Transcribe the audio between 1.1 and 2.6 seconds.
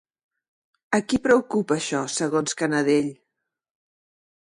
qui preocupa això segons